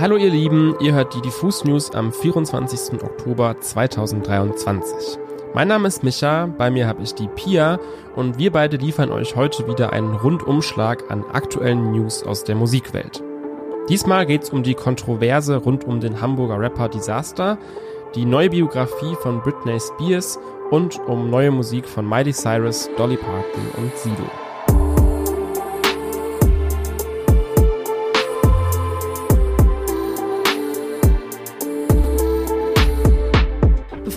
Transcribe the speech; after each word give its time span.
Hallo 0.00 0.16
ihr 0.16 0.30
Lieben, 0.30 0.76
ihr 0.78 0.94
hört 0.94 1.16
die 1.16 1.20
Diffus 1.20 1.64
News 1.64 1.90
am 1.90 2.12
24. 2.12 3.02
Oktober 3.02 3.58
2023. 3.58 5.18
Mein 5.54 5.66
Name 5.66 5.88
ist 5.88 6.04
Micha, 6.04 6.46
bei 6.46 6.70
mir 6.70 6.86
habe 6.86 7.02
ich 7.02 7.16
die 7.16 7.26
Pia 7.26 7.80
und 8.14 8.38
wir 8.38 8.52
beide 8.52 8.76
liefern 8.76 9.10
euch 9.10 9.34
heute 9.34 9.66
wieder 9.66 9.92
einen 9.92 10.14
Rundumschlag 10.14 11.10
an 11.10 11.24
aktuellen 11.32 11.90
News 11.90 12.22
aus 12.22 12.44
der 12.44 12.54
Musikwelt. 12.54 13.24
Diesmal 13.88 14.24
geht 14.24 14.44
es 14.44 14.50
um 14.50 14.62
die 14.62 14.74
Kontroverse 14.74 15.56
rund 15.56 15.82
um 15.82 15.98
den 15.98 16.20
Hamburger 16.20 16.60
Rapper 16.60 16.88
Disaster, 16.88 17.58
die 18.14 18.24
neue 18.24 18.50
Biografie 18.50 19.16
von 19.20 19.42
Britney 19.42 19.80
Spears 19.80 20.38
und 20.70 21.00
um 21.08 21.28
neue 21.28 21.50
Musik 21.50 21.88
von 21.88 22.08
Miley 22.08 22.32
Cyrus, 22.32 22.88
Dolly 22.96 23.16
Parton 23.16 23.66
und 23.76 23.96
Sido. 23.96 24.47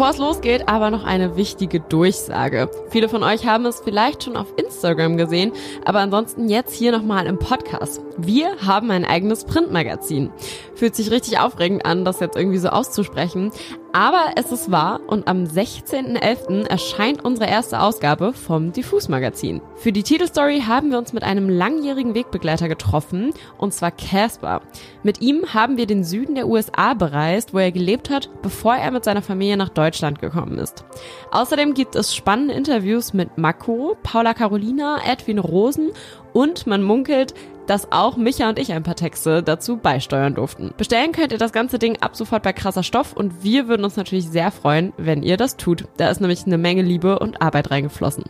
Bevor 0.02 0.14
es 0.14 0.18
losgeht, 0.18 0.68
aber 0.68 0.90
noch 0.90 1.04
eine 1.04 1.38
wichtige 1.38 1.80
Durchsage. 1.80 2.72
Viele 2.90 3.08
von 3.08 3.22
euch 3.22 3.46
haben 3.46 3.68
es 3.68 3.82
vielleicht 3.82 4.24
schon 4.24 4.36
auf 4.36 4.48
Instagram 4.58 5.16
gesehen, 5.16 5.52
aber 5.86 6.00
ansonsten 6.00 6.50
jetzt 6.50 6.74
hier 6.74 6.92
nochmal 6.92 7.28
im 7.28 7.38
Podcast. 7.38 8.02
Wir 8.18 8.58
haben 8.66 8.90
ein 8.90 9.06
eigenes 9.06 9.46
Printmagazin. 9.46 10.32
Fühlt 10.74 10.96
sich 10.96 11.12
richtig 11.12 11.38
aufregend 11.38 11.86
an, 11.86 12.04
das 12.04 12.20
jetzt 12.20 12.36
irgendwie 12.36 12.58
so 12.58 12.70
auszusprechen. 12.70 13.52
Aber 13.94 14.32
es 14.38 14.54
ist 14.54 14.72
wahr 14.72 15.02
und 15.08 15.28
am 15.28 15.44
16.11. 15.44 16.66
erscheint 16.66 17.26
unsere 17.26 17.50
erste 17.50 17.82
Ausgabe 17.82 18.32
vom 18.32 18.72
Diffus 18.72 19.10
Magazin. 19.10 19.62
Für 19.76 19.92
die 19.92 20.04
Titelstory 20.04 20.62
haben 20.62 20.92
wir 20.92 20.98
uns 20.98 21.12
mit 21.12 21.24
einem 21.24 21.50
langjährigen 21.50 22.16
Wegbegleiter 22.16 22.70
getroffen, 22.70 23.34
und 23.58 23.74
zwar 23.74 23.92
Casper. 23.92 24.62
Mit 25.04 25.22
ihm 25.22 25.54
haben 25.54 25.76
wir 25.76 25.88
den 25.88 26.06
Süden 26.06 26.36
der 26.36 26.48
USA 26.48 26.94
bereist, 26.94 27.54
wo 27.54 27.60
er 27.60 27.74
gelebt 27.74 28.10
hat, 28.10 28.30
bevor 28.42 28.76
er 28.76 28.92
mit 28.92 29.04
seiner 29.04 29.22
Familie 29.22 29.58
nach 29.58 29.70
Deutschland 29.70 30.20
gekommen 30.20 30.58
ist. 30.58 30.86
Außerdem 31.32 31.74
gibt 31.74 31.96
es 31.98 32.16
spannende 32.16 32.54
Interviews 32.54 33.14
mit 33.14 33.38
Mako, 33.38 33.98
Paula 34.04 34.34
Carolina, 34.34 35.00
Edwin 35.06 35.40
Rosen 35.40 35.92
und 36.32 36.66
man 36.66 36.82
munkelt, 36.82 37.34
dass 37.72 37.90
auch 37.90 38.18
Micha 38.18 38.50
und 38.50 38.60
ich 38.60 38.74
ein 38.74 38.84
paar 38.84 38.98
Texte 38.98 39.42
dazu 39.42 39.78
beisteuern 39.78 40.36
durften. 40.36 40.74
Bestellen 40.76 41.14
könnt 41.14 41.32
ihr 41.32 41.38
das 41.38 41.54
ganze 41.54 41.80
Ding 41.80 41.96
ab 42.02 42.18
sofort 42.18 42.44
bei 42.44 42.52
krasser 42.52 42.84
Stoff 42.84 43.14
und 43.14 43.46
wir 43.46 43.70
würden 43.70 43.86
uns 43.86 43.96
natürlich 43.96 44.28
sehr 44.28 44.52
freuen, 44.52 44.92
wenn 44.98 45.24
ihr 45.24 45.38
das 45.38 45.56
tut. 45.56 45.86
Da 45.96 46.10
ist 46.10 46.20
nämlich 46.20 46.46
eine 46.46 46.58
Menge 46.58 46.82
Liebe 46.82 47.18
und 47.18 47.42
Arbeit 47.42 47.72
reingeflossen. 47.72 48.26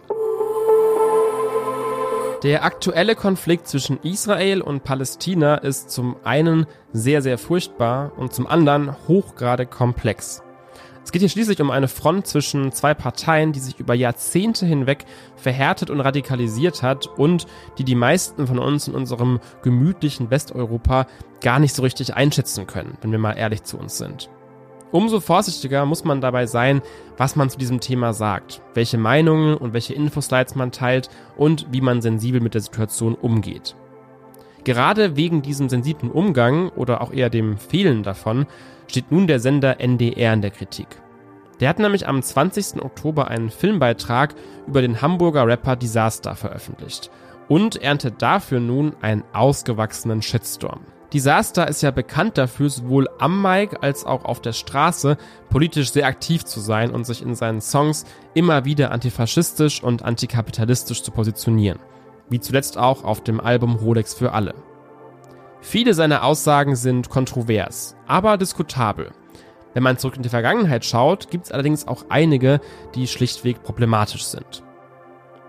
Der 2.43 2.63
aktuelle 2.63 3.15
Konflikt 3.15 3.67
zwischen 3.67 3.97
Israel 4.03 4.61
und 4.61 4.83
Palästina 4.83 5.55
ist 5.55 5.89
zum 5.89 6.17
einen 6.23 6.67
sehr, 6.93 7.23
sehr 7.23 7.39
furchtbar 7.39 8.11
und 8.17 8.33
zum 8.33 8.45
anderen 8.45 8.95
hochgradig 9.07 9.71
komplex. 9.71 10.43
Es 11.03 11.11
geht 11.11 11.21
hier 11.21 11.29
schließlich 11.29 11.59
um 11.61 11.71
eine 11.71 11.87
Front 11.87 12.27
zwischen 12.27 12.71
zwei 12.71 12.93
Parteien, 12.93 13.53
die 13.53 13.59
sich 13.59 13.79
über 13.79 13.93
Jahrzehnte 13.93 14.65
hinweg 14.65 15.05
verhärtet 15.35 15.89
und 15.89 15.99
radikalisiert 15.99 16.83
hat 16.83 17.07
und 17.07 17.47
die 17.77 17.83
die 17.83 17.95
meisten 17.95 18.45
von 18.45 18.59
uns 18.59 18.87
in 18.87 18.93
unserem 18.93 19.39
gemütlichen 19.63 20.29
Westeuropa 20.29 21.07
gar 21.41 21.59
nicht 21.59 21.73
so 21.73 21.81
richtig 21.81 22.13
einschätzen 22.13 22.67
können, 22.67 22.97
wenn 23.01 23.11
wir 23.11 23.19
mal 23.19 23.33
ehrlich 23.33 23.63
zu 23.63 23.77
uns 23.77 23.97
sind. 23.97 24.29
Umso 24.91 25.21
vorsichtiger 25.21 25.85
muss 25.85 26.03
man 26.03 26.21
dabei 26.21 26.45
sein, 26.45 26.81
was 27.17 27.35
man 27.35 27.49
zu 27.49 27.57
diesem 27.57 27.79
Thema 27.79 28.13
sagt, 28.13 28.61
welche 28.73 28.97
Meinungen 28.97 29.55
und 29.55 29.73
welche 29.73 29.93
Infoslides 29.93 30.55
man 30.55 30.71
teilt 30.71 31.09
und 31.37 31.67
wie 31.71 31.81
man 31.81 32.01
sensibel 32.01 32.41
mit 32.41 32.53
der 32.53 32.61
Situation 32.61 33.15
umgeht. 33.15 33.75
Gerade 34.63 35.15
wegen 35.15 35.41
diesem 35.41 35.69
sensiblen 35.69 36.11
Umgang 36.11 36.69
oder 36.69 37.01
auch 37.01 37.11
eher 37.11 37.29
dem 37.29 37.57
Fehlen 37.57 38.03
davon 38.03 38.45
steht 38.91 39.11
nun 39.11 39.25
der 39.25 39.39
Sender 39.39 39.79
NDR 39.79 40.33
in 40.33 40.41
der 40.41 40.51
Kritik. 40.51 40.87
Der 41.59 41.69
hat 41.69 41.79
nämlich 41.79 42.07
am 42.07 42.21
20. 42.21 42.83
Oktober 42.83 43.27
einen 43.27 43.49
Filmbeitrag 43.49 44.35
über 44.67 44.81
den 44.81 45.01
Hamburger 45.01 45.47
Rapper 45.47 45.75
Disaster 45.75 46.35
veröffentlicht 46.35 47.09
und 47.47 47.81
erntet 47.81 48.21
dafür 48.21 48.59
nun 48.59 48.93
einen 49.01 49.23
ausgewachsenen 49.33 50.21
Shitstorm. 50.21 50.81
Disaster 51.13 51.67
ist 51.67 51.81
ja 51.81 51.91
bekannt 51.91 52.37
dafür, 52.37 52.69
sowohl 52.69 53.09
am 53.19 53.41
Mic 53.41 53.77
als 53.81 54.05
auch 54.05 54.23
auf 54.25 54.41
der 54.41 54.53
Straße 54.53 55.17
politisch 55.49 55.91
sehr 55.91 56.05
aktiv 56.05 56.45
zu 56.45 56.59
sein 56.59 56.91
und 56.91 57.05
sich 57.05 57.21
in 57.21 57.35
seinen 57.35 57.61
Songs 57.61 58.05
immer 58.33 58.65
wieder 58.65 58.91
antifaschistisch 58.91 59.83
und 59.83 60.03
antikapitalistisch 60.03 61.03
zu 61.03 61.11
positionieren 61.11 61.79
wie 62.31 62.39
zuletzt 62.39 62.77
auch 62.77 63.03
auf 63.03 63.21
dem 63.23 63.39
Album 63.39 63.75
Rolex 63.75 64.13
für 64.13 64.31
alle. 64.31 64.55
Viele 65.61 65.93
seiner 65.93 66.23
Aussagen 66.23 66.75
sind 66.75 67.09
kontrovers, 67.09 67.95
aber 68.07 68.37
diskutabel. 68.37 69.11
Wenn 69.73 69.83
man 69.83 69.97
zurück 69.97 70.17
in 70.17 70.23
die 70.23 70.29
Vergangenheit 70.29 70.83
schaut, 70.83 71.29
gibt 71.29 71.45
es 71.45 71.51
allerdings 71.51 71.87
auch 71.87 72.05
einige, 72.09 72.59
die 72.95 73.07
schlichtweg 73.07 73.63
problematisch 73.63 74.25
sind. 74.25 74.63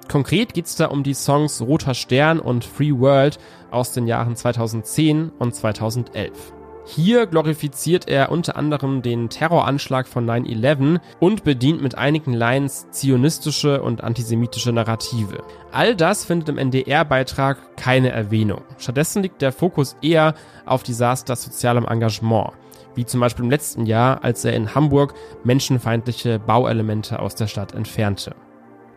Konkret 0.09 0.53
geht 0.53 0.67
es 0.67 0.77
da 0.77 0.87
um 0.87 1.03
die 1.03 1.15
Songs 1.15 1.63
Roter 1.63 1.95
Stern 1.95 2.39
und 2.39 2.65
Free 2.65 2.93
World 2.93 3.39
aus 3.71 3.93
den 3.93 4.07
Jahren 4.07 4.37
2010 4.37 5.31
und 5.39 5.55
2011. 5.55 6.53
Hier 6.85 7.27
glorifiziert 7.27 8.09
er 8.09 8.33
unter 8.33 8.57
anderem 8.57 9.03
den 9.03 9.29
Terroranschlag 9.29 10.09
von 10.09 10.29
9-11 10.29 11.01
und 11.21 11.45
bedient 11.45 11.81
mit 11.81 11.97
einigen 11.97 12.33
Lines 12.33 12.91
zionistische 12.91 13.83
und 13.83 14.03
antisemitische 14.03 14.73
Narrative. 14.73 15.45
All 15.71 15.95
das 15.95 16.25
findet 16.25 16.49
im 16.49 16.59
NDR-Beitrag 16.59 17.77
keine 17.77 18.11
Erwähnung. 18.11 18.63
Stattdessen 18.79 19.23
liegt 19.23 19.43
der 19.43 19.53
Fokus 19.53 19.97
eher 20.03 20.35
auf 20.67 20.83
Disasters 20.83 21.45
sozialem 21.45 21.87
Engagement, 21.87 22.51
wie 22.97 23.07
zum 23.07 23.21
Beispiel 23.21 23.45
im 23.45 23.51
letzten 23.51 23.87
Jahr, 23.87 24.25
als 24.25 24.45
er 24.45 24.55
in 24.55 24.75
Hamburg 24.75 25.15
menschenfeindliche 25.45 26.41
Bauelemente 26.41 27.21
aus 27.21 27.37
der 27.37 27.47
Stadt 27.47 27.75
entfernte. 27.75 28.35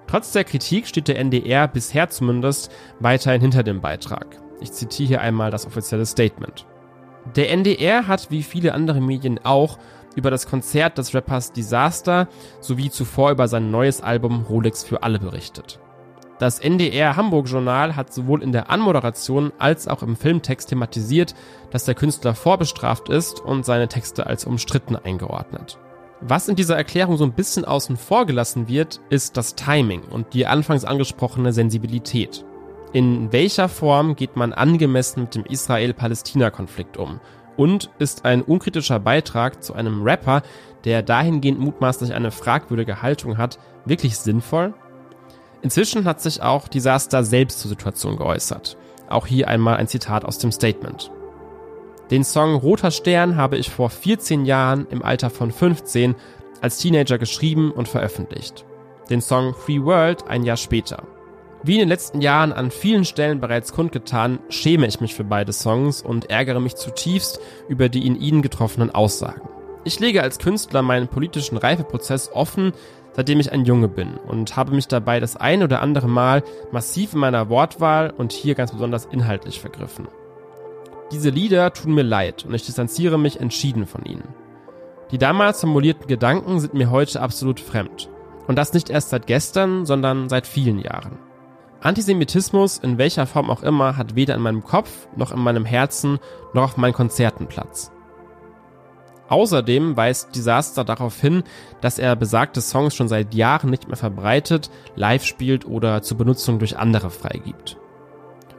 Trotz 0.08 0.32
der 0.32 0.44
Kritik 0.44 0.88
steht 0.88 1.08
der 1.08 1.20
NDR 1.20 1.68
bisher 1.68 2.10
zumindest 2.10 2.72
weiterhin 3.00 3.42
hinter 3.42 3.62
dem 3.62 3.80
Beitrag. 3.80 4.40
Ich 4.60 4.72
zitiere 4.72 5.08
hier 5.08 5.22
einmal 5.22 5.52
das 5.52 5.68
offizielle 5.68 6.06
Statement. 6.06 6.66
Der 7.34 7.52
NDR 7.52 8.08
hat 8.08 8.30
wie 8.30 8.44
viele 8.44 8.74
andere 8.74 9.02
Medien 9.02 9.40
auch 9.44 9.80
über 10.16 10.32
das 10.32 10.48
Konzert 10.48 10.98
des 10.98 11.14
Rappers 11.14 11.52
Disaster 11.52 12.28
sowie 12.62 12.90
zuvor 12.90 13.32
über 13.32 13.48
sein 13.48 13.72
neues 13.72 14.02
Album 14.02 14.46
Rolex 14.48 14.84
für 14.84 15.04
alle 15.04 15.20
berichtet. 15.20 15.80
Das 16.38 16.60
NDR 16.60 17.16
Hamburg 17.16 17.48
Journal 17.48 17.96
hat 17.96 18.14
sowohl 18.14 18.44
in 18.44 18.52
der 18.52 18.70
Anmoderation 18.70 19.54
als 19.58 19.88
auch 19.88 20.04
im 20.04 20.18
Filmtext 20.18 20.70
thematisiert, 20.70 21.34
dass 21.72 21.86
der 21.86 21.96
Künstler 21.96 22.36
vorbestraft 22.36 23.08
ist 23.10 23.40
und 23.40 23.66
seine 23.66 23.88
Texte 23.88 24.28
als 24.28 24.46
umstritten 24.46 24.98
eingeordnet. 24.98 25.78
Was 26.22 26.50
in 26.50 26.56
dieser 26.56 26.76
Erklärung 26.76 27.18
so 27.18 27.24
ein 27.24 27.34
bisschen 27.34 27.66
außen 27.66 27.98
vor 27.98 28.26
gelassen 28.26 28.68
wird, 28.68 29.00
ist 29.10 29.38
das 29.38 29.56
Timing 29.56 30.02
und 30.04 30.34
die 30.34 30.46
anfangs 30.46 30.84
angesprochene 30.84 31.54
Sensibilität. 31.54 32.46
In 32.96 33.34
welcher 33.34 33.68
Form 33.68 34.16
geht 34.16 34.38
man 34.38 34.54
angemessen 34.54 35.24
mit 35.24 35.36
dem 35.36 35.44
Israel-Palästina-Konflikt 35.44 36.96
um? 36.96 37.20
Und 37.58 37.90
ist 38.00 38.24
ein 38.24 38.42
unkritischer 38.42 39.02
Beitrag 39.02 39.62
zu 39.62 39.74
einem 39.74 40.04
Rapper, 40.04 40.44
der 40.86 41.04
dahingehend 41.04 41.60
mutmaßlich 41.60 42.14
eine 42.14 42.32
fragwürdige 42.32 43.02
Haltung 43.02 43.38
hat, 43.38 43.60
wirklich 43.84 44.18
sinnvoll? 44.18 44.74
Inzwischen 45.62 46.06
hat 46.06 46.22
sich 46.22 46.42
auch 46.42 46.70
Disaster 46.70 47.26
selbst 47.26 47.60
zur 47.60 47.68
Situation 47.68 48.16
geäußert. 48.16 48.78
Auch 49.10 49.28
hier 49.28 49.50
einmal 49.50 49.76
ein 49.76 49.90
Zitat 49.90 50.24
aus 50.24 50.38
dem 50.38 50.54
Statement. 50.54 51.12
Den 52.12 52.24
Song 52.24 52.56
Roter 52.56 52.92
Stern 52.92 53.36
habe 53.36 53.58
ich 53.58 53.70
vor 53.70 53.90
14 53.90 54.46
Jahren 54.46 54.88
im 54.90 55.04
Alter 55.04 55.30
von 55.30 55.52
15 55.52 56.16
als 56.62 56.78
Teenager 56.78 57.18
geschrieben 57.18 57.74
und 57.74 57.90
veröffentlicht. 57.90 58.66
Den 59.10 59.20
Song 59.20 59.54
Free 59.54 59.82
World 59.82 60.30
ein 60.30 60.44
Jahr 60.44 60.56
später. 60.56 61.04
Wie 61.66 61.74
in 61.74 61.80
den 61.80 61.90
letzten 61.90 62.22
Jahren 62.22 62.54
an 62.54 62.70
vielen 62.70 63.06
Stellen 63.06 63.42
bereits 63.42 63.74
kundgetan, 63.74 64.38
schäme 64.50 64.86
ich 64.86 65.02
mich 65.02 65.16
für 65.16 65.24
beide 65.24 65.52
Songs 65.52 66.04
und 66.04 66.30
ärgere 66.30 66.60
mich 66.60 66.76
zutiefst 66.76 67.40
über 67.68 67.90
die 67.90 68.06
in 68.06 68.22
ihnen 68.22 68.44
getroffenen 68.44 68.94
Aussagen. 68.94 69.50
Ich 69.84 70.00
lege 70.00 70.22
als 70.22 70.38
Künstler 70.38 70.84
meinen 70.84 71.08
politischen 71.08 71.58
Reifeprozess 71.58 72.30
offen, 72.32 72.74
seitdem 73.14 73.40
ich 73.40 73.52
ein 73.52 73.66
Junge 73.66 73.88
bin 73.88 74.18
und 74.28 74.56
habe 74.56 74.76
mich 74.76 74.88
dabei 74.88 75.20
das 75.20 75.38
ein 75.38 75.64
oder 75.64 75.82
andere 75.82 76.08
Mal 76.08 76.44
massiv 76.72 77.14
in 77.14 77.20
meiner 77.20 77.50
Wortwahl 77.50 78.14
und 78.16 78.32
hier 78.32 78.54
ganz 78.54 78.72
besonders 78.72 79.06
inhaltlich 79.06 79.60
vergriffen. 79.60 80.08
Diese 81.12 81.32
Lieder 81.32 81.74
tun 81.74 81.96
mir 81.96 82.04
leid 82.04 82.46
und 82.46 82.54
ich 82.54 82.68
distanziere 82.68 83.18
mich 83.18 83.40
entschieden 83.40 83.88
von 83.88 84.06
ihnen. 84.06 84.36
Die 85.10 85.18
damals 85.18 85.62
formulierten 85.62 86.06
Gedanken 86.06 86.60
sind 86.60 86.76
mir 86.76 86.92
heute 86.92 87.22
absolut 87.22 87.60
fremd. 87.60 88.08
Und 88.46 88.56
das 88.56 88.74
nicht 88.74 88.92
erst 88.92 89.10
seit 89.10 89.26
gestern, 89.26 89.88
sondern 89.88 90.30
seit 90.30 90.46
vielen 90.46 90.78
Jahren. 90.78 91.25
Antisemitismus 91.82 92.78
in 92.78 92.98
welcher 92.98 93.28
Form 93.28 93.50
auch 93.50 93.64
immer 93.64 93.98
hat 93.98 94.16
weder 94.16 94.36
in 94.36 94.42
meinem 94.42 94.64
Kopf 94.64 95.08
noch 95.16 95.32
in 95.32 95.40
meinem 95.40 95.66
Herzen 95.66 96.20
noch 96.54 96.64
auf 96.64 96.78
meinen 96.78 96.94
Konzerten 96.94 97.48
Platz. 97.48 97.92
Außerdem 99.28 99.98
weist 99.98 100.36
Disaster 100.36 100.84
darauf 100.84 101.20
hin, 101.20 101.44
dass 101.82 101.98
er 101.98 102.16
besagte 102.16 102.62
Songs 102.62 102.96
schon 102.96 103.08
seit 103.08 103.34
Jahren 103.34 103.70
nicht 103.70 103.88
mehr 103.88 103.98
verbreitet, 103.98 104.70
live 104.96 105.26
spielt 105.26 105.66
oder 105.66 106.02
zur 106.02 106.18
Benutzung 106.18 106.60
durch 106.60 106.78
andere 106.78 107.10
freigibt. 107.10 107.78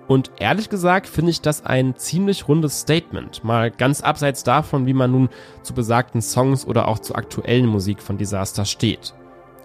Und 0.08 0.30
ehrlich 0.38 0.68
gesagt 0.68 1.08
finde 1.08 1.32
ich 1.32 1.40
das 1.40 1.64
ein 1.64 1.96
ziemlich 1.96 2.46
rundes 2.46 2.80
Statement, 2.80 3.42
mal 3.42 3.70
ganz 3.70 4.00
abseits 4.00 4.44
davon, 4.44 4.86
wie 4.86 4.94
man 4.94 5.10
nun 5.10 5.28
zu 5.62 5.74
besagten 5.74 6.22
Songs 6.22 6.64
oder 6.64 6.86
auch 6.88 7.00
zur 7.00 7.16
aktuellen 7.16 7.66
Musik 7.66 8.00
von 8.00 8.16
Disaster 8.16 8.64
steht. 8.64 9.14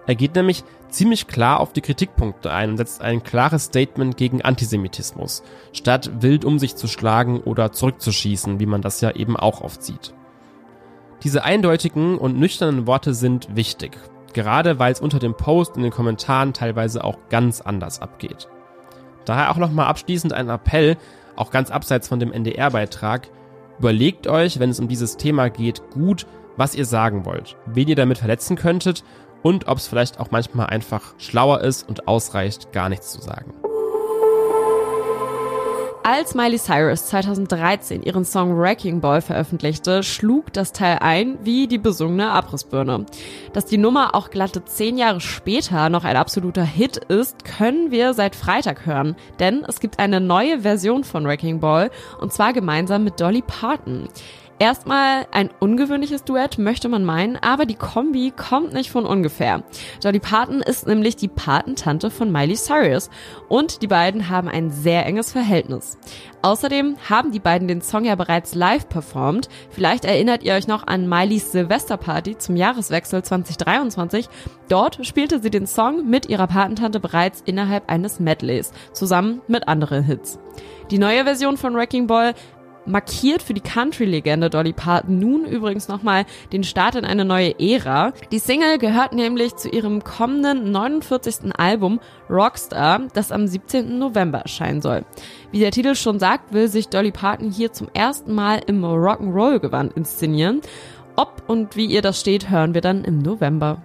Er 0.08 0.16
geht 0.16 0.36
nämlich 0.36 0.64
ziemlich 0.90 1.28
klar 1.28 1.60
auf 1.60 1.74
die 1.74 1.82
Kritikpunkte 1.82 2.52
ein 2.52 2.72
und 2.72 2.78
setzt 2.78 3.02
ein 3.02 3.24
klares 3.24 3.66
Statement 3.66 4.18
gegen 4.18 4.42
Antisemitismus, 4.42 5.44
statt 5.74 6.12
wild 6.22 6.44
um 6.44 6.60
sich 6.60 6.76
zu 6.76 6.88
schlagen 6.88 7.40
oder 7.40 7.72
zurückzuschießen, 7.72 8.60
wie 8.60 8.66
man 8.66 8.82
das 8.82 9.02
ja 9.02 9.12
eben 9.12 9.38
auch 9.38 9.62
oft 9.62 9.84
sieht. 9.84 10.14
Diese 11.24 11.44
eindeutigen 11.44 12.18
und 12.18 12.38
nüchternen 12.38 12.88
Worte 12.88 13.14
sind 13.14 13.56
wichtig, 13.56 13.98
gerade 14.34 14.80
weil 14.80 14.92
es 14.92 15.00
unter 15.00 15.20
dem 15.20 15.36
Post 15.36 15.78
in 15.78 15.84
den 15.84 15.92
Kommentaren 15.92 16.54
teilweise 16.54 17.04
auch 17.04 17.18
ganz 17.30 17.62
anders 17.62 18.02
abgeht. 18.02 18.50
Daher 19.26 19.52
auch 19.52 19.58
nochmal 19.58 19.86
abschließend 19.86 20.34
ein 20.34 20.50
Appell, 20.50 20.98
auch 21.36 21.52
ganz 21.52 21.70
abseits 21.70 22.08
von 22.08 22.20
dem 22.20 22.34
NDR-Beitrag. 22.34 23.30
Überlegt 23.78 24.28
euch, 24.28 24.60
wenn 24.60 24.72
es 24.72 24.80
um 24.80 24.88
dieses 24.88 25.18
Thema 25.18 25.50
geht, 25.50 25.84
gut, 25.92 26.26
was 26.58 26.76
ihr 26.76 26.86
sagen 26.86 27.24
wollt, 27.26 27.56
wen 27.66 27.88
ihr 27.88 27.96
damit 27.96 28.18
verletzen 28.18 28.56
könntet 28.56 29.04
und 29.44 29.68
ob 29.68 29.78
es 29.78 29.88
vielleicht 29.88 30.20
auch 30.20 30.32
manchmal 30.32 30.68
einfach 30.68 31.14
schlauer 31.18 31.62
ist 31.62 31.88
und 31.88 32.08
ausreicht, 32.08 32.72
gar 32.72 32.90
nichts 32.90 33.12
zu 33.12 33.22
sagen. 33.22 33.54
Als 36.04 36.34
Miley 36.34 36.58
Cyrus 36.58 37.06
2013 37.06 38.02
ihren 38.02 38.26
Song 38.26 38.58
Wrecking 38.58 39.02
Ball 39.02 39.22
veröffentlichte, 39.22 40.02
schlug 40.02 40.52
das 40.52 40.72
Teil 40.72 40.98
ein 41.00 41.38
wie 41.44 41.68
die 41.68 41.78
besungene 41.78 42.32
Abrissbirne. 42.32 43.06
Dass 43.54 43.66
die 43.66 43.78
Nummer 43.78 44.16
auch 44.16 44.32
glatte 44.32 44.66
zehn 44.66 44.98
Jahre 44.98 45.22
später 45.22 45.90
noch 45.90 46.04
ein 46.04 46.18
absoluter 46.18 46.64
Hit 46.64 46.98
ist, 46.98 47.46
können 47.46 47.92
wir 47.92 48.16
seit 48.16 48.36
Freitag 48.36 48.88
hören, 48.88 49.16
denn 49.40 49.64
es 49.68 49.80
gibt 49.80 50.00
eine 50.00 50.20
neue 50.20 50.62
Version 50.62 51.04
von 51.04 51.24
Wrecking 51.26 51.60
Ball 51.60 51.92
und 52.20 52.34
zwar 52.34 52.52
gemeinsam 52.52 53.04
mit 53.04 53.22
Dolly 53.22 53.44
Parton. 53.46 54.10
Erstmal 54.62 55.26
ein 55.32 55.50
ungewöhnliches 55.60 56.24
Duett, 56.24 56.60
möchte 56.60 56.88
man 56.88 57.04
meinen, 57.04 57.36
aber 57.36 57.66
die 57.66 57.74
Kombi 57.74 58.30
kommt 58.30 58.74
nicht 58.74 58.92
von 58.92 59.08
ungefähr. 59.08 59.64
Dolly 60.04 60.20
Parton 60.20 60.62
ist 60.62 60.86
nämlich 60.86 61.16
die 61.16 61.30
Patentante 61.30 62.12
von 62.12 62.32
Miley 62.32 62.54
Cyrus 62.54 63.10
und 63.50 63.82
die 63.82 63.88
beiden 63.88 64.30
haben 64.30 64.48
ein 64.48 64.70
sehr 64.70 65.04
enges 65.08 65.32
Verhältnis. 65.32 65.98
Außerdem 66.44 66.96
haben 67.10 67.32
die 67.32 67.40
beiden 67.40 67.68
den 67.68 67.82
Song 67.82 68.06
ja 68.06 68.14
bereits 68.14 68.54
live 68.54 68.88
performt. 68.88 69.50
Vielleicht 69.72 70.06
erinnert 70.06 70.44
ihr 70.44 70.54
euch 70.54 70.68
noch 70.68 70.86
an 70.86 71.10
Miley's 71.10 71.52
Silvesterparty 71.52 72.38
zum 72.38 72.56
Jahreswechsel 72.56 73.24
2023. 73.24 74.30
Dort 74.70 75.04
spielte 75.08 75.40
sie 75.40 75.50
den 75.50 75.66
Song 75.66 76.08
mit 76.08 76.30
ihrer 76.30 76.46
Patentante 76.46 77.00
bereits 77.00 77.42
innerhalb 77.48 77.90
eines 77.90 78.20
Medleys, 78.20 78.74
zusammen 78.94 79.42
mit 79.48 79.68
anderen 79.68 80.04
Hits. 80.04 80.38
Die 80.92 81.00
neue 81.00 81.24
Version 81.24 81.58
von 81.58 81.74
Wrecking 81.74 82.06
Ball 82.06 82.36
markiert 82.86 83.42
für 83.42 83.54
die 83.54 83.62
Country-Legende 83.62 84.50
Dolly 84.50 84.74
Parton 84.74 85.20
nun 85.20 85.46
übrigens 85.46 85.88
nochmal 85.88 86.26
den 86.52 86.64
Start 86.64 86.96
in 86.96 87.06
eine 87.06 87.26
neue 87.26 87.60
Ära. 87.60 88.14
Die 88.32 88.40
Single 88.40 88.78
gehört 88.78 89.14
nämlich 89.14 89.56
zu 89.56 89.70
ihrem 89.70 90.04
kommenden 90.04 90.72
49. 90.72 91.56
Album 91.58 92.00
Rockstar, 92.30 93.08
das 93.14 93.32
am 93.32 93.48
17. 93.48 93.98
November 94.00 94.40
erscheinen 94.40 94.82
soll. 94.82 95.06
Wie 95.52 95.60
der 95.60 95.72
Titel 95.72 95.96
schon 95.96 96.20
sagt, 96.20 96.54
will 96.54 96.68
sich 96.68 96.90
Dolly 96.90 97.12
Parton 97.12 97.52
hier 97.52 97.74
zum 97.74 97.88
ersten 97.94 98.34
Mal 98.34 98.62
im 98.68 98.84
Rock'n'Roll-Gewand 98.84 99.94
inszenieren. 99.94 100.62
Ob 101.16 101.44
und 101.48 101.76
wie 101.76 101.86
ihr 101.86 102.02
das 102.02 102.20
steht, 102.20 102.50
hören 102.50 102.74
wir 102.74 102.82
dann 102.82 103.04
im 103.04 103.20
November. 103.20 103.84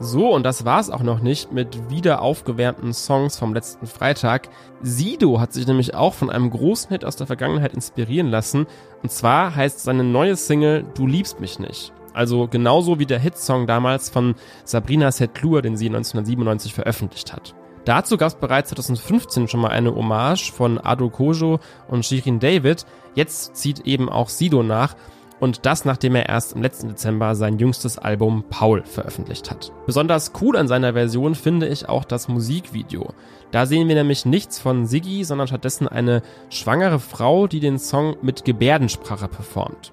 So, 0.00 0.32
und 0.32 0.44
das 0.44 0.64
war's 0.64 0.90
auch 0.90 1.02
noch 1.02 1.20
nicht 1.20 1.52
mit 1.52 1.90
wieder 1.90 2.22
aufgewärmten 2.22 2.92
Songs 2.92 3.36
vom 3.36 3.52
letzten 3.52 3.86
Freitag. 3.88 4.48
Sido 4.80 5.40
hat 5.40 5.52
sich 5.52 5.66
nämlich 5.66 5.94
auch 5.94 6.14
von 6.14 6.30
einem 6.30 6.50
großen 6.50 6.90
Hit 6.90 7.04
aus 7.04 7.16
der 7.16 7.26
Vergangenheit 7.26 7.74
inspirieren 7.74 8.28
lassen. 8.28 8.66
Und 9.02 9.10
zwar 9.10 9.56
heißt 9.56 9.80
seine 9.80 10.04
neue 10.04 10.36
Single 10.36 10.84
Du 10.94 11.06
liebst 11.06 11.40
mich 11.40 11.58
nicht. 11.58 11.92
Also 12.14 12.46
genauso 12.46 13.00
wie 13.00 13.06
der 13.06 13.18
Hitsong 13.18 13.66
damals 13.66 14.08
von 14.08 14.36
Sabrina 14.64 15.10
Setlur, 15.10 15.62
den 15.62 15.76
sie 15.76 15.86
1997 15.86 16.74
veröffentlicht 16.74 17.32
hat. 17.32 17.54
Dazu 17.84 18.16
gab 18.18 18.28
es 18.28 18.34
bereits 18.36 18.70
2015 18.70 19.48
schon 19.48 19.60
mal 19.60 19.70
eine 19.70 19.94
Hommage 19.94 20.52
von 20.52 20.78
Ado 20.78 21.10
Kojo 21.10 21.58
und 21.88 22.04
Shirin 22.04 22.38
David. 22.38 22.86
Jetzt 23.14 23.56
zieht 23.56 23.80
eben 23.80 24.08
auch 24.08 24.28
Sido 24.28 24.62
nach 24.62 24.94
und 25.40 25.66
das 25.66 25.84
nachdem 25.84 26.14
er 26.14 26.28
erst 26.28 26.54
im 26.54 26.62
letzten 26.62 26.88
Dezember 26.88 27.34
sein 27.34 27.58
jüngstes 27.58 27.98
Album 27.98 28.44
Paul 28.48 28.82
veröffentlicht 28.84 29.50
hat. 29.50 29.72
Besonders 29.86 30.32
cool 30.40 30.56
an 30.56 30.68
seiner 30.68 30.92
Version 30.92 31.34
finde 31.34 31.68
ich 31.68 31.88
auch 31.88 32.04
das 32.04 32.28
Musikvideo. 32.28 33.14
Da 33.50 33.66
sehen 33.66 33.88
wir 33.88 33.94
nämlich 33.94 34.26
nichts 34.26 34.58
von 34.58 34.86
Siggi, 34.86 35.24
sondern 35.24 35.48
stattdessen 35.48 35.88
eine 35.88 36.22
schwangere 36.50 36.98
Frau, 36.98 37.46
die 37.46 37.60
den 37.60 37.78
Song 37.78 38.16
mit 38.22 38.44
Gebärdensprache 38.44 39.28
performt. 39.28 39.92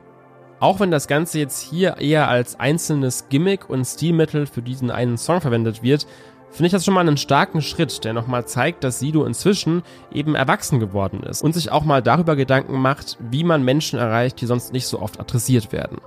Auch 0.59 0.79
wenn 0.79 0.91
das 0.91 1.07
Ganze 1.07 1.39
jetzt 1.39 1.61
hier 1.61 1.97
eher 1.97 2.29
als 2.29 2.59
einzelnes 2.59 3.27
Gimmick 3.29 3.69
und 3.69 3.85
Stilmittel 3.85 4.45
für 4.45 4.61
diesen 4.61 4.89
einen 4.89 5.17
Song 5.17 5.41
verwendet 5.41 5.83
wird, 5.83 6.07
finde 6.55 6.67
ich 6.67 6.71
das 6.71 6.85
schon 6.85 6.93
mal 6.93 7.01
einen 7.01 7.17
starken 7.17 7.61
Schritt, 7.61 8.03
der 8.05 8.13
nochmal 8.13 8.45
zeigt, 8.45 8.83
dass 8.83 8.99
Sido 8.99 9.25
inzwischen 9.25 9.83
eben 10.11 10.35
erwachsen 10.35 10.79
geworden 10.79 11.21
ist 11.23 11.43
und 11.43 11.53
sich 11.53 11.71
auch 11.71 11.83
mal 11.83 12.01
darüber 12.01 12.35
Gedanken 12.35 12.79
macht, 12.79 13.17
wie 13.19 13.43
man 13.43 13.63
Menschen 13.63 13.99
erreicht, 13.99 14.39
die 14.39 14.45
sonst 14.45 14.71
nicht 14.71 14.87
so 14.87 15.01
oft 15.01 15.19
adressiert 15.19 15.71
werden. 15.71 15.97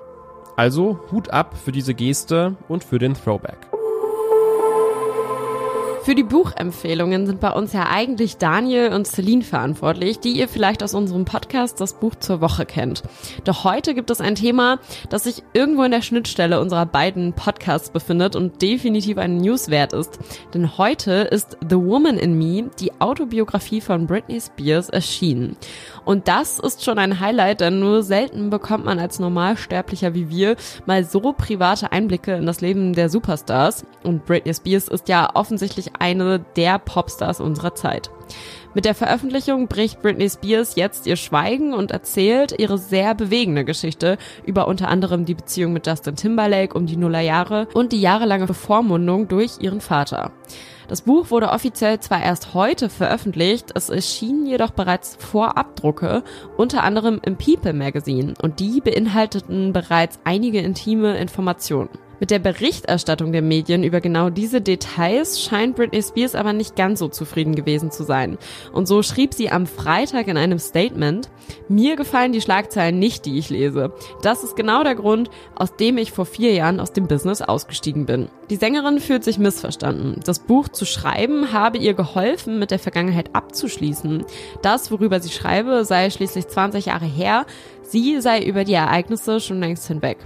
Also 0.56 0.98
Hut 1.12 1.30
ab 1.30 1.54
für 1.62 1.70
diese 1.70 1.94
Geste 1.94 2.56
und 2.66 2.82
für 2.82 2.98
den 2.98 3.14
Throwback. 3.14 3.77
Für 6.08 6.14
die 6.14 6.22
Buchempfehlungen 6.22 7.26
sind 7.26 7.38
bei 7.38 7.50
uns 7.50 7.74
ja 7.74 7.90
eigentlich 7.90 8.38
Daniel 8.38 8.94
und 8.94 9.06
Celine 9.06 9.42
verantwortlich, 9.42 10.18
die 10.18 10.38
ihr 10.38 10.48
vielleicht 10.48 10.82
aus 10.82 10.94
unserem 10.94 11.26
Podcast 11.26 11.82
das 11.82 12.00
Buch 12.00 12.14
zur 12.14 12.40
Woche 12.40 12.64
kennt. 12.64 13.02
Doch 13.44 13.64
heute 13.64 13.92
gibt 13.92 14.08
es 14.08 14.22
ein 14.22 14.34
Thema, 14.34 14.78
das 15.10 15.24
sich 15.24 15.42
irgendwo 15.52 15.82
in 15.82 15.90
der 15.90 16.00
Schnittstelle 16.00 16.62
unserer 16.62 16.86
beiden 16.86 17.34
Podcasts 17.34 17.90
befindet 17.90 18.36
und 18.36 18.62
definitiv 18.62 19.18
ein 19.18 19.36
News 19.36 19.68
wert 19.68 19.92
ist. 19.92 20.18
Denn 20.54 20.78
heute 20.78 21.12
ist 21.12 21.58
The 21.68 21.76
Woman 21.76 22.16
in 22.16 22.38
Me, 22.38 22.70
die 22.80 22.98
Autobiografie 23.02 23.82
von 23.82 24.06
Britney 24.06 24.40
Spears, 24.40 24.88
erschienen. 24.88 25.58
Und 26.06 26.26
das 26.26 26.58
ist 26.58 26.82
schon 26.82 26.98
ein 26.98 27.20
Highlight, 27.20 27.60
denn 27.60 27.80
nur 27.80 28.02
selten 28.02 28.48
bekommt 28.48 28.86
man 28.86 28.98
als 28.98 29.18
Normalsterblicher 29.18 30.14
wie 30.14 30.30
wir 30.30 30.56
mal 30.86 31.04
so 31.04 31.34
private 31.34 31.92
Einblicke 31.92 32.34
in 32.34 32.46
das 32.46 32.62
Leben 32.62 32.94
der 32.94 33.10
Superstars. 33.10 33.84
Und 34.04 34.24
Britney 34.24 34.54
Spears 34.54 34.88
ist 34.88 35.10
ja 35.10 35.28
offensichtlich 35.34 35.97
eine 35.98 36.40
der 36.56 36.78
Popstars 36.78 37.40
unserer 37.40 37.74
Zeit. 37.74 38.10
Mit 38.74 38.84
der 38.84 38.94
Veröffentlichung 38.94 39.66
bricht 39.66 40.02
Britney 40.02 40.28
Spears 40.28 40.76
jetzt 40.76 41.06
ihr 41.06 41.16
Schweigen 41.16 41.72
und 41.72 41.90
erzählt 41.90 42.54
ihre 42.58 42.78
sehr 42.78 43.14
bewegende 43.14 43.64
Geschichte 43.64 44.18
über 44.44 44.68
unter 44.68 44.88
anderem 44.88 45.24
die 45.24 45.34
Beziehung 45.34 45.72
mit 45.72 45.86
Justin 45.86 46.16
Timberlake 46.16 46.76
um 46.76 46.86
die 46.86 46.96
Nullerjahre 46.96 47.68
und 47.74 47.92
die 47.92 48.00
jahrelange 48.00 48.46
Bevormundung 48.46 49.26
durch 49.28 49.58
ihren 49.60 49.80
Vater. 49.80 50.32
Das 50.88 51.02
Buch 51.02 51.30
wurde 51.30 51.50
offiziell 51.50 52.00
zwar 52.00 52.22
erst 52.22 52.54
heute 52.54 52.88
veröffentlicht, 52.88 53.72
es 53.74 53.90
erschienen 53.90 54.46
jedoch 54.46 54.70
bereits 54.70 55.16
Vorabdrucke, 55.16 56.22
unter 56.56 56.82
anderem 56.82 57.20
im 57.24 57.36
People 57.36 57.74
Magazine, 57.74 58.32
und 58.40 58.58
die 58.58 58.80
beinhalteten 58.80 59.74
bereits 59.74 60.18
einige 60.24 60.60
intime 60.60 61.18
Informationen. 61.18 61.90
Mit 62.20 62.30
der 62.32 62.40
Berichterstattung 62.40 63.30
der 63.30 63.42
Medien 63.42 63.84
über 63.84 64.00
genau 64.00 64.28
diese 64.28 64.60
Details 64.60 65.40
scheint 65.40 65.76
Britney 65.76 66.02
Spears 66.02 66.34
aber 66.34 66.52
nicht 66.52 66.74
ganz 66.74 66.98
so 66.98 67.08
zufrieden 67.08 67.54
gewesen 67.54 67.92
zu 67.92 68.02
sein. 68.02 68.38
Und 68.72 68.88
so 68.88 69.02
schrieb 69.02 69.34
sie 69.34 69.50
am 69.50 69.66
Freitag 69.66 70.26
in 70.26 70.36
einem 70.36 70.58
Statement, 70.58 71.30
mir 71.68 71.94
gefallen 71.94 72.32
die 72.32 72.40
Schlagzeilen 72.40 72.98
nicht, 72.98 73.24
die 73.24 73.38
ich 73.38 73.50
lese. 73.50 73.92
Das 74.22 74.42
ist 74.42 74.56
genau 74.56 74.82
der 74.82 74.96
Grund, 74.96 75.30
aus 75.54 75.76
dem 75.76 75.96
ich 75.96 76.10
vor 76.10 76.26
vier 76.26 76.52
Jahren 76.52 76.80
aus 76.80 76.92
dem 76.92 77.06
Business 77.06 77.40
ausgestiegen 77.40 78.06
bin. 78.06 78.28
Die 78.50 78.56
Sängerin 78.56 78.98
fühlt 78.98 79.22
sich 79.22 79.38
missverstanden. 79.38 80.20
Das 80.24 80.40
Buch 80.40 80.68
zu 80.68 80.86
schreiben 80.86 81.52
habe 81.52 81.78
ihr 81.78 81.94
geholfen, 81.94 82.58
mit 82.58 82.70
der 82.70 82.78
Vergangenheit 82.78 83.34
abzuschließen. 83.34 84.24
Das, 84.62 84.90
worüber 84.90 85.20
sie 85.20 85.30
schreibe, 85.30 85.84
sei 85.84 86.10
schließlich 86.10 86.48
20 86.48 86.86
Jahre 86.86 87.04
her. 87.04 87.46
Sie 87.82 88.20
sei 88.20 88.42
über 88.42 88.64
die 88.64 88.74
Ereignisse 88.74 89.40
schon 89.40 89.60
längst 89.60 89.86
hinweg. 89.86 90.18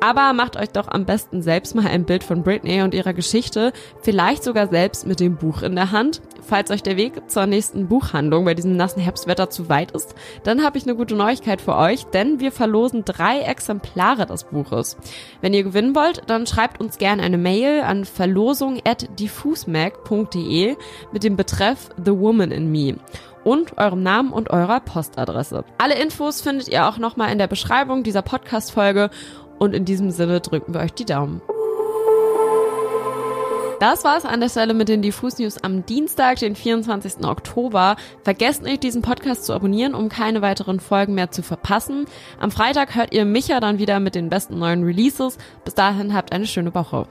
Aber 0.00 0.32
macht 0.34 0.56
euch 0.56 0.70
doch 0.70 0.88
am 0.88 1.04
besten 1.04 1.42
selbst 1.42 1.74
mal 1.74 1.86
ein 1.86 2.04
Bild 2.04 2.22
von 2.22 2.42
Britney 2.42 2.82
und 2.82 2.94
ihrer 2.94 3.14
Geschichte, 3.14 3.72
vielleicht 4.02 4.44
sogar 4.44 4.68
selbst 4.68 5.06
mit 5.06 5.20
dem 5.20 5.36
Buch 5.36 5.62
in 5.62 5.74
der 5.74 5.90
Hand. 5.90 6.20
Falls 6.42 6.70
euch 6.70 6.82
der 6.82 6.96
Weg 6.96 7.30
zur 7.30 7.46
nächsten 7.46 7.88
Buchhandlung 7.88 8.44
bei 8.44 8.54
diesem 8.54 8.76
nassen 8.76 9.00
Herbstwetter 9.00 9.50
zu 9.50 9.68
weit 9.68 9.90
ist, 9.92 10.14
dann 10.44 10.62
habe 10.62 10.78
ich 10.78 10.84
eine 10.84 10.94
gute 10.94 11.16
Neuigkeit 11.16 11.60
für 11.60 11.74
euch, 11.76 12.04
denn 12.04 12.38
wir 12.40 12.52
verlosen 12.52 13.04
drei 13.04 13.40
Exemplare 13.40 14.26
des 14.26 14.44
Buches. 14.44 14.96
Wenn 15.40 15.54
ihr 15.54 15.64
gewinnen 15.64 15.96
wollt, 15.96 16.22
dann 16.28 16.46
schreibt 16.46 16.80
uns 16.80 16.98
gerne 16.98 17.22
eine 17.22 17.38
Mail 17.38 17.80
an 17.80 18.04
verlosung@diffusmag.de 18.04 20.76
mit 21.12 21.24
dem 21.24 21.36
Betreff 21.36 21.88
The 22.04 22.12
Woman 22.12 22.52
in 22.52 22.70
Me 22.70 22.96
und 23.46 23.78
eurem 23.78 24.02
Namen 24.02 24.32
und 24.32 24.50
eurer 24.50 24.80
Postadresse. 24.80 25.64
Alle 25.78 25.94
Infos 25.94 26.40
findet 26.40 26.66
ihr 26.66 26.88
auch 26.88 26.98
nochmal 26.98 27.30
in 27.30 27.38
der 27.38 27.46
Beschreibung 27.46 28.02
dieser 28.02 28.22
Podcast-Folge 28.22 29.08
und 29.58 29.74
in 29.74 29.84
diesem 29.84 30.10
Sinne 30.10 30.40
drücken 30.40 30.74
wir 30.74 30.80
euch 30.80 30.92
die 30.92 31.04
Daumen. 31.04 31.40
Das 33.78 34.04
war's 34.04 34.24
an 34.24 34.40
der 34.40 34.48
Stelle 34.48 34.72
mit 34.72 34.88
den 34.88 35.02
Diffus 35.02 35.38
News 35.38 35.62
am 35.62 35.84
Dienstag, 35.84 36.38
den 36.38 36.56
24. 36.56 37.24
Oktober. 37.26 37.96
Vergesst 38.22 38.62
nicht, 38.62 38.82
diesen 38.82 39.02
Podcast 39.02 39.44
zu 39.44 39.52
abonnieren, 39.52 39.94
um 39.94 40.08
keine 40.08 40.40
weiteren 40.40 40.80
Folgen 40.80 41.14
mehr 41.14 41.30
zu 41.30 41.42
verpassen. 41.42 42.06
Am 42.40 42.50
Freitag 42.50 42.94
hört 42.94 43.12
ihr 43.12 43.26
Micha 43.26 43.60
dann 43.60 43.78
wieder 43.78 44.00
mit 44.00 44.14
den 44.14 44.30
besten 44.30 44.58
neuen 44.58 44.82
Releases. 44.82 45.36
Bis 45.64 45.74
dahin 45.74 46.14
habt 46.14 46.32
eine 46.32 46.46
schöne 46.46 46.74
Woche. 46.74 47.06